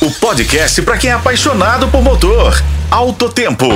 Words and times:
O 0.00 0.12
podcast 0.12 0.80
para 0.82 0.96
quem 0.96 1.10
é 1.10 1.12
apaixonado 1.12 1.88
por 1.88 2.00
motor. 2.00 2.54
Alto 2.88 3.28
Tempo. 3.28 3.66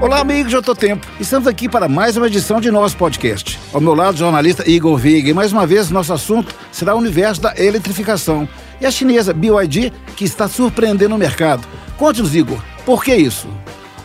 Olá, 0.00 0.20
amigos 0.20 0.50
de 0.50 0.74
Tempo. 0.74 1.06
Estamos 1.20 1.46
aqui 1.46 1.68
para 1.68 1.86
mais 1.86 2.16
uma 2.16 2.28
edição 2.28 2.62
de 2.62 2.70
nosso 2.70 2.96
podcast. 2.96 3.60
Ao 3.74 3.80
meu 3.80 3.94
lado, 3.94 4.14
o 4.14 4.18
jornalista 4.18 4.66
Igor 4.66 4.96
Vig. 4.96 5.28
E 5.28 5.34
mais 5.34 5.52
uma 5.52 5.66
vez, 5.66 5.90
nosso 5.90 6.14
assunto 6.14 6.54
será 6.72 6.94
o 6.94 6.98
universo 6.98 7.42
da 7.42 7.52
eletrificação. 7.54 8.48
E 8.80 8.86
a 8.86 8.90
chinesa 8.90 9.34
BYD, 9.34 9.92
que 10.16 10.24
está 10.24 10.48
surpreendendo 10.48 11.14
o 11.14 11.18
mercado. 11.18 11.68
Conte-nos, 11.98 12.34
Igor, 12.34 12.58
por 12.86 13.04
que 13.04 13.14
isso? 13.14 13.48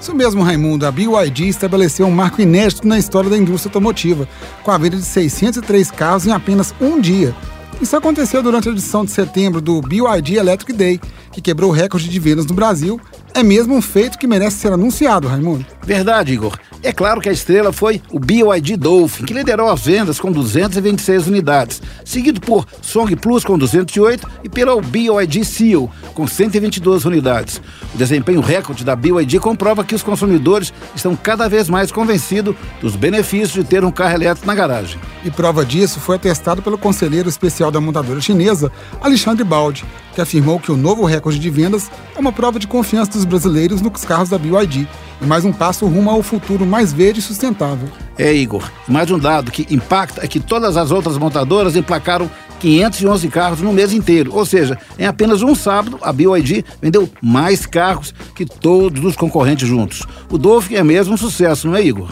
Isso 0.01 0.15
mesmo, 0.15 0.41
Raimundo. 0.41 0.87
A 0.87 0.91
BYD 0.91 1.47
estabeleceu 1.47 2.07
um 2.07 2.11
marco 2.11 2.41
inédito 2.41 2.87
na 2.87 2.97
história 2.97 3.29
da 3.29 3.37
indústria 3.37 3.69
automotiva, 3.69 4.27
com 4.63 4.71
a 4.71 4.77
venda 4.77 4.97
de 4.97 5.03
603 5.03 5.91
carros 5.91 6.25
em 6.25 6.31
apenas 6.31 6.73
um 6.81 6.99
dia. 6.99 7.35
Isso 7.79 7.95
aconteceu 7.95 8.41
durante 8.41 8.67
a 8.67 8.71
edição 8.71 9.05
de 9.05 9.11
setembro 9.11 9.61
do 9.61 9.79
BYD 9.79 10.37
Electric 10.37 10.73
Day, 10.73 10.99
que 11.31 11.39
quebrou 11.39 11.69
o 11.69 11.73
recorde 11.73 12.09
de 12.09 12.19
vendas 12.19 12.47
no 12.47 12.55
Brasil 12.55 12.99
é 13.33 13.43
mesmo 13.43 13.75
um 13.75 13.81
feito 13.81 14.17
que 14.17 14.27
merece 14.27 14.57
ser 14.57 14.73
anunciado, 14.73 15.27
Raimundo. 15.27 15.65
Verdade, 15.83 16.33
Igor. 16.33 16.57
É 16.83 16.91
claro 16.91 17.21
que 17.21 17.29
a 17.29 17.31
estrela 17.31 17.71
foi 17.71 18.01
o 18.11 18.19
BYD 18.19 18.75
Dolphin, 18.75 19.25
que 19.25 19.35
liderou 19.35 19.69
as 19.69 19.81
vendas 19.81 20.19
com 20.19 20.31
226 20.31 21.27
unidades, 21.27 21.79
seguido 22.03 22.41
por 22.41 22.65
Song 22.81 23.15
Plus 23.15 23.45
com 23.45 23.55
208 23.55 24.27
e 24.43 24.49
pelo 24.49 24.81
BYD 24.81 25.45
Seal 25.45 25.87
com 26.15 26.25
122 26.25 27.05
unidades. 27.05 27.61
O 27.93 27.97
desempenho 27.99 28.41
recorde 28.41 28.83
da 28.83 28.95
BYD 28.95 29.39
comprova 29.39 29.83
que 29.83 29.93
os 29.93 30.01
consumidores 30.01 30.73
estão 30.95 31.15
cada 31.15 31.47
vez 31.47 31.69
mais 31.69 31.91
convencidos 31.91 32.55
dos 32.81 32.95
benefícios 32.95 33.53
de 33.53 33.63
ter 33.63 33.85
um 33.85 33.91
carro 33.91 34.15
elétrico 34.15 34.47
na 34.47 34.55
garagem. 34.55 34.99
E 35.23 35.29
prova 35.29 35.63
disso 35.63 35.99
foi 35.99 36.15
atestado 36.15 36.63
pelo 36.63 36.79
conselheiro 36.79 37.29
especial 37.29 37.69
da 37.69 37.79
montadora 37.79 38.19
chinesa, 38.19 38.71
Alexandre 38.99 39.43
Baldi, 39.43 39.85
que 40.15 40.21
afirmou 40.21 40.59
que 40.59 40.71
o 40.71 40.77
novo 40.77 41.05
recorde 41.05 41.37
de 41.37 41.49
vendas 41.51 41.91
é 42.15 42.19
uma 42.19 42.31
prova 42.31 42.57
de 42.57 42.65
confiança 42.65 43.11
dos 43.11 43.23
brasileiros 43.25 43.81
nos 43.81 44.03
carros 44.03 44.29
da 44.29 44.39
BYD 44.39 44.87
mais 45.25 45.45
um 45.45 45.53
passo 45.53 45.85
rumo 45.85 46.09
ao 46.09 46.23
futuro 46.23 46.65
mais 46.65 46.91
verde 46.91 47.19
e 47.19 47.23
sustentável. 47.23 47.87
É, 48.17 48.33
Igor, 48.33 48.63
mais 48.87 49.09
um 49.09 49.17
dado 49.17 49.51
que 49.51 49.65
impacta 49.73 50.23
é 50.23 50.27
que 50.27 50.39
todas 50.39 50.77
as 50.77 50.91
outras 50.91 51.17
montadoras 51.17 51.75
emplacaram 51.75 52.29
511 52.59 53.27
carros 53.29 53.61
no 53.61 53.73
mês 53.73 53.91
inteiro. 53.91 54.31
Ou 54.33 54.45
seja, 54.45 54.77
em 54.97 55.05
apenas 55.05 55.41
um 55.41 55.55
sábado, 55.55 55.97
a 56.01 56.13
BYD 56.13 56.63
vendeu 56.81 57.09
mais 57.21 57.65
carros 57.65 58.13
que 58.35 58.45
todos 58.45 59.03
os 59.03 59.15
concorrentes 59.15 59.67
juntos. 59.67 60.03
O 60.29 60.37
Dolphin 60.37 60.75
é 60.75 60.83
mesmo 60.83 61.15
um 61.15 61.17
sucesso, 61.17 61.67
não 61.67 61.75
é, 61.75 61.83
Igor? 61.83 62.11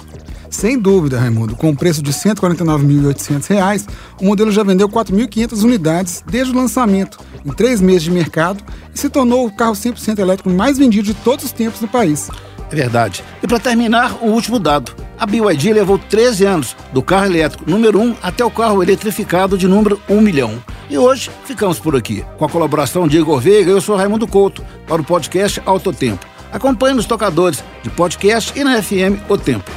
Sem 0.49 0.79
dúvida, 0.79 1.19
Raimundo. 1.19 1.55
Com 1.55 1.69
um 1.69 1.75
preço 1.75 2.01
de 2.01 2.09
R$ 2.09 2.17
149.800, 2.17 3.87
o 4.19 4.25
modelo 4.25 4.51
já 4.51 4.63
vendeu 4.63 4.89
4.500 4.89 5.63
unidades 5.63 6.23
desde 6.27 6.51
o 6.51 6.55
lançamento, 6.55 7.19
em 7.45 7.51
três 7.51 7.79
meses 7.79 8.03
de 8.03 8.11
mercado, 8.11 8.63
e 8.93 8.99
se 8.99 9.09
tornou 9.09 9.45
o 9.45 9.51
carro 9.51 9.73
100% 9.73 10.17
elétrico 10.17 10.49
mais 10.49 10.77
vendido 10.77 11.05
de 11.05 11.13
todos 11.13 11.45
os 11.45 11.51
tempos 11.51 11.79
no 11.79 11.87
país. 11.87 12.29
É 12.71 12.75
verdade. 12.75 13.23
E 13.41 13.47
para 13.47 13.59
terminar, 13.59 14.17
o 14.21 14.27
último 14.27 14.59
dado. 14.59 14.93
A 15.19 15.25
BYD 15.25 15.73
levou 15.73 15.97
13 15.97 16.45
anos 16.45 16.75
do 16.93 17.01
carro 17.01 17.25
elétrico 17.25 17.69
número 17.69 17.99
1 17.99 18.15
até 18.21 18.45
o 18.45 18.51
carro 18.51 18.81
eletrificado 18.81 19.57
de 19.57 19.67
número 19.67 19.99
1 20.07 20.21
milhão. 20.21 20.63
E 20.89 20.97
hoje 20.97 21.29
ficamos 21.45 21.79
por 21.79 21.95
aqui. 21.95 22.23
Com 22.37 22.45
a 22.45 22.49
colaboração 22.49 23.07
de 23.07 23.17
Igor 23.17 23.39
Veiga, 23.39 23.71
eu 23.71 23.81
sou 23.81 23.95
Raimundo 23.95 24.27
Couto, 24.27 24.63
para 24.87 25.01
o 25.01 25.05
podcast 25.05 25.61
Alto 25.65 25.91
Tempo. 25.91 26.25
Acompanhe 26.51 26.95
nos 26.95 27.05
tocadores 27.05 27.63
de 27.83 27.89
podcast 27.89 28.57
e 28.57 28.63
na 28.63 28.81
FM 28.81 29.21
O 29.27 29.37
Tempo. 29.37 29.69